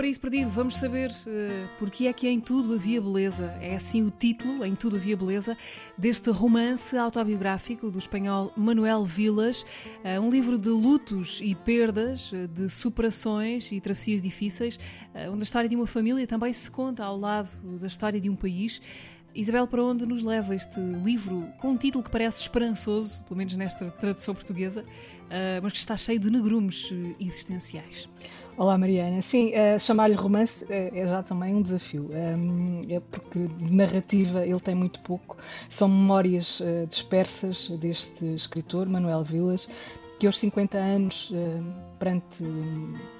[0.00, 3.54] Paraíso Perdido vamos saber uh, porque é que em tudo havia beleza.
[3.60, 5.58] É assim o título, Em Tudo Havia Beleza,
[5.98, 9.60] deste romance autobiográfico do espanhol Manuel Vilas,
[10.02, 14.80] uh, um livro de lutos e perdas, uh, de superações e travessias difíceis,
[15.30, 18.34] onde a história de uma família também se conta ao lado da história de um
[18.34, 18.80] país.
[19.34, 23.54] Isabel, para onde nos leva este livro com um título que parece esperançoso, pelo menos
[23.54, 24.84] nesta tradução portuguesa,
[25.62, 26.90] mas que está cheio de negrumes
[27.20, 28.08] existenciais?
[28.60, 33.46] Olá Mariana, sim, uh, chamar-lhe romance é, é, já também um desafio, um, é porque
[33.46, 35.38] de narrativa ele tem muito pouco,
[35.70, 39.66] são memórias uh, dispersas deste escritor, Manuel Vilas,
[40.20, 41.64] que aos 50 anos, uh,
[41.98, 42.44] perante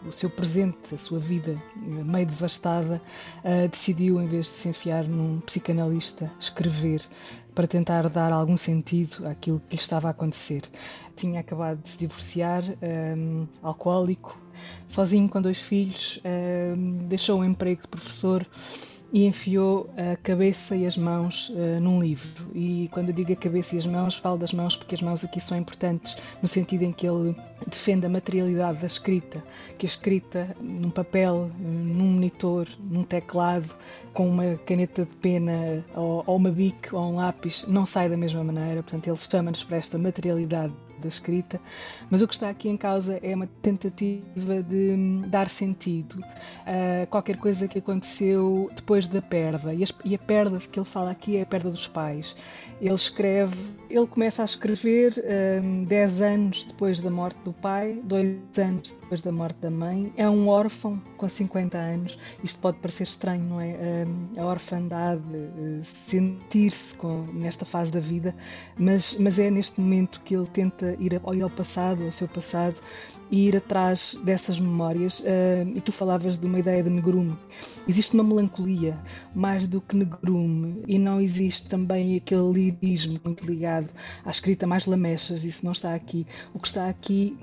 [0.06, 3.01] o seu presente, a sua vida meio devastada,
[3.70, 7.02] decidiu, em vez de se enfiar num psicanalista, escrever
[7.54, 10.62] para tentar dar algum sentido àquilo que lhe estava a acontecer.
[11.16, 12.62] Tinha acabado de se divorciar,
[13.16, 14.38] um, alcoólico,
[14.88, 18.46] sozinho com dois filhos, um, deixou o emprego de professor
[19.12, 22.46] e enfiou a cabeça e as mãos uh, num livro.
[22.54, 25.24] E quando eu digo a cabeça e as mãos, falo das mãos porque as mãos
[25.24, 27.34] aqui são importantes no sentido em que ele
[27.66, 29.42] defende a materialidade da escrita,
[29.78, 33.74] que a escrita num papel, num monitor, num teclado,
[34.12, 38.16] com uma caneta de pena ou, ou uma bic ou um lápis, não sai da
[38.16, 38.82] mesma maneira.
[38.82, 41.60] Portanto, ele chama-nos para esta materialidade da escrita,
[42.10, 46.22] mas o que está aqui em causa é uma tentativa de hum, dar sentido
[46.66, 49.73] a qualquer coisa que aconteceu depois da perda.
[49.74, 52.37] E, a perda que ele fala aqui é a perda dos pais.
[52.80, 53.56] Ele escreve,
[53.88, 55.15] ele começa a escrever
[55.62, 60.12] um, 10 anos depois da morte do pai, 2 anos depois da morte da mãe.
[60.16, 62.18] É um órfão com 50 anos.
[62.43, 64.06] Isto pode parecer estranho, não é?
[64.06, 66.97] Um, a orfandade, uh, sentir-se
[67.32, 68.34] nesta fase da vida,
[68.78, 72.28] mas, mas é neste momento que ele tenta ir, ao, ir ao passado, ao seu
[72.28, 72.81] passado,
[73.31, 75.21] e ir atrás dessas memórias.
[75.21, 77.37] Uh, e tu falavas de uma ideia de negrume.
[77.87, 78.90] Existe uma melancolia,
[79.34, 83.91] mais do que negrume, e não existe também aquele lirismo muito ligado
[84.25, 86.27] à escrita mais lamechas, isso não está aqui.
[86.55, 87.39] O que está aqui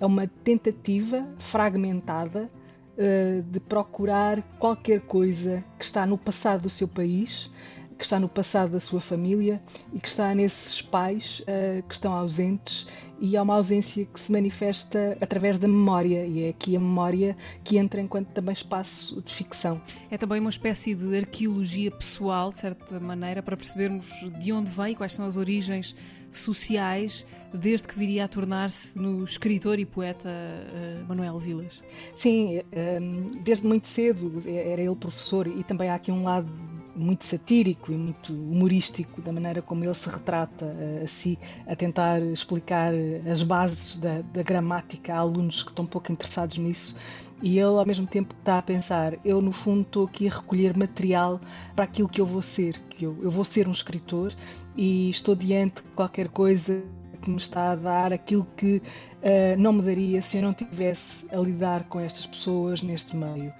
[0.00, 2.50] é uma tentativa fragmentada
[2.98, 7.50] uh, de procurar qualquer coisa que está no passado do seu país
[7.98, 9.62] que está no passado da sua família
[9.92, 12.86] e que está nesses pais uh, que estão ausentes
[13.20, 17.36] e há uma ausência que se manifesta através da memória e é aqui a memória
[17.62, 19.80] que entra enquanto também espaço de ficção.
[20.10, 24.06] É também uma espécie de arqueologia pessoal, de certa maneira, para percebermos
[24.40, 25.94] de onde vem quais são as origens
[26.32, 31.80] sociais desde que viria a tornar-se no escritor e poeta uh, Manuel Vilas.
[32.16, 32.60] Sim,
[33.02, 36.50] um, desde muito cedo era ele professor e também há aqui um lado
[36.96, 41.74] muito satírico e muito humorístico da maneira como ele se retrata uh, a si, a
[41.74, 46.96] tentar explicar eh, as bases da, da, gramática a alunos que estão pouco interessados nisso.
[47.42, 50.76] E ele, ao mesmo tempo, está a pensar: eu, no fundo, estou aqui a recolher
[50.76, 51.40] material
[51.74, 54.32] para aquilo que eu vou ser, que eu, eu vou ser um escritor
[54.76, 56.82] e estou diante de qualquer coisa
[57.24, 58.82] que me está a dar aquilo que
[59.24, 63.52] uh, não me daria se eu não tivesse a lidar com estas pessoas neste meio.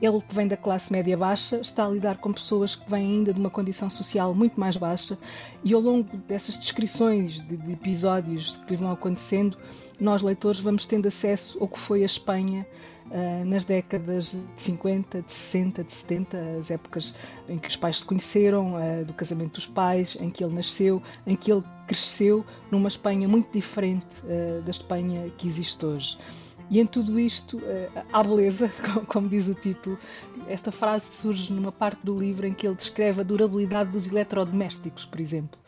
[0.00, 3.34] Ele que vem da classe média baixa está a lidar com pessoas que vêm ainda
[3.34, 5.18] de uma condição social muito mais baixa
[5.64, 9.58] e ao longo dessas descrições de, de episódios que vão acontecendo,
[9.98, 12.64] nós leitores vamos tendo acesso ao que foi a Espanha
[13.10, 17.14] uh, nas décadas de 50, de 60, de 70, as épocas
[17.48, 21.02] em que os pais se conheceram, uh, do casamento dos pais, em que ele nasceu,
[21.26, 26.18] em que ele cresceu numa Espanha muito diferente uh, da Espanha que existe hoje.
[26.70, 28.70] E em tudo isto eh, há beleza,
[29.08, 29.98] como diz o título.
[30.46, 35.06] Esta frase surge numa parte do livro em que ele descreve a durabilidade dos eletrodomésticos,
[35.06, 35.58] por exemplo,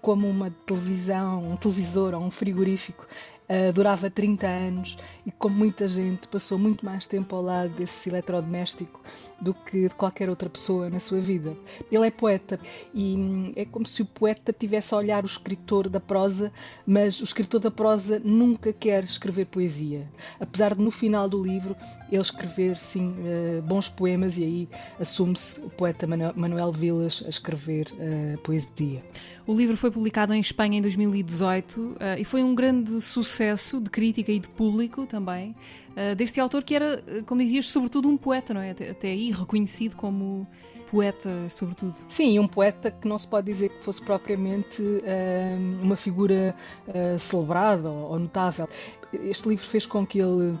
[0.00, 3.06] como uma televisão, um televisor ou um frigorífico
[3.50, 4.96] uh, durava 30 anos
[5.26, 9.00] e como muita gente passou muito mais tempo ao lado desse eletrodoméstico
[9.40, 11.56] do que de qualquer outra pessoa na sua vida.
[11.90, 12.60] Ele é poeta
[12.94, 16.52] e hum, é como se o poeta tivesse a olhar o escritor da prosa,
[16.86, 20.08] mas o escritor da prosa nunca quer escrever poesia.
[20.38, 21.76] Apesar de no final do livro
[22.10, 24.68] ele escrever sim uh, bons poemas e aí
[25.00, 29.02] assume-se o poeta Manuel Vilas a escrever uh, poesia.
[29.46, 34.32] O livro foi publicado em Espanha em 2018 e foi um grande sucesso de crítica
[34.32, 35.54] e de público também,
[35.96, 38.70] uh, deste autor que era, eh, como dizias, sobretudo um poeta, não é?
[38.70, 40.46] Até, até aí reconhecido como
[40.90, 41.94] poeta, sobretudo.
[42.08, 46.54] Sim, um poeta que não se pode dizer que fosse propriamente uh, uma figura
[46.88, 48.68] uh, celebrada ou, notável.
[49.12, 50.58] Este livro fez com que ele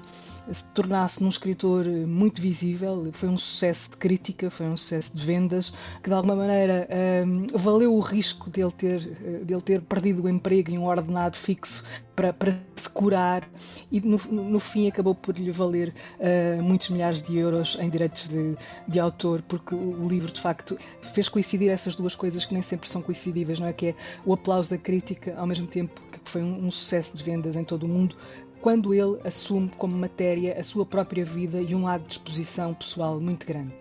[0.52, 3.08] se tornasse num escritor muito visível.
[3.12, 5.72] Foi um sucesso de crítica, foi um sucesso de vendas,
[6.02, 6.88] que de alguma maneira
[7.24, 9.00] um, valeu o risco de ele ter,
[9.44, 11.84] de ele ter perdido o emprego e um ordenado fixo
[12.32, 13.48] para, se curar
[13.90, 18.28] e no, no fim acabou por lhe valer uh, muitos milhares de euros em direitos
[18.28, 18.54] de,
[18.86, 20.76] de autor, porque o livro de facto
[21.14, 23.72] fez coincidir essas duas coisas que nem sempre são coincidíveis, não é?
[23.72, 23.94] Que é
[24.24, 27.64] o aplauso da crítica ao mesmo tempo que foi um, um sucesso de vendas em
[27.64, 28.16] todo o mundo,
[28.60, 33.18] quando ele assume como matéria a sua própria vida e um lado de exposição pessoal
[33.18, 33.74] muito grande.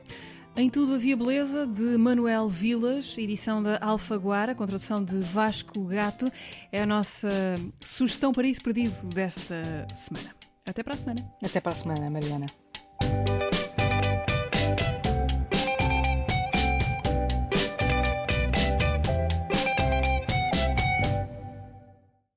[0.59, 6.29] Em Tudo Havia Beleza, de Manuel Vilas, edição da Alfaguara, com tradução de Vasco Gato,
[6.69, 7.29] é a nossa
[7.79, 10.35] sugestão para isso perdido desta semana.
[10.67, 11.33] Até para a semana.
[11.41, 12.45] Até para a semana, Mariana.